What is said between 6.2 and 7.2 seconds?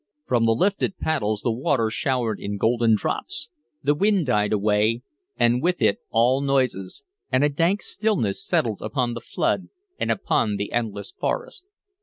noises,